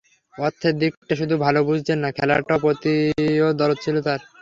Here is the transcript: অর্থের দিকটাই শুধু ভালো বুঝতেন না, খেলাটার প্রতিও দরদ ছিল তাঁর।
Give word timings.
অর্থের 0.33 0.73
দিকটাই 0.81 1.19
শুধু 1.21 1.35
ভালো 1.45 1.59
বুঝতেন 1.67 1.97
না, 2.03 2.09
খেলাটার 2.17 2.61
প্রতিও 2.63 3.47
দরদ 3.59 3.77
ছিল 3.83 3.95
তাঁর। 4.05 4.19